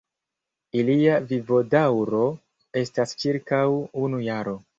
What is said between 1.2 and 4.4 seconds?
vivodaŭro estas ĉirkaŭ unu